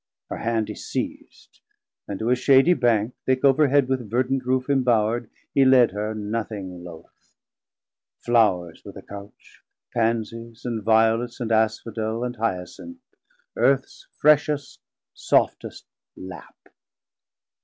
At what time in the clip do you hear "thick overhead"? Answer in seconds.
3.27-3.87